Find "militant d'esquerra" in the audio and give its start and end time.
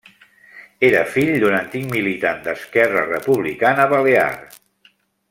1.97-3.07